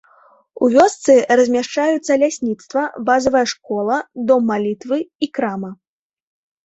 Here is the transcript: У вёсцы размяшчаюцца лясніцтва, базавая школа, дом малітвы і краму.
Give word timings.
У 0.67 0.69
вёсцы 0.75 1.13
размяшчаюцца 1.39 2.11
лясніцтва, 2.23 2.83
базавая 3.09 3.45
школа, 3.55 4.01
дом 4.31 4.41
малітвы 4.53 4.97
і 5.27 5.31
краму. 5.37 5.71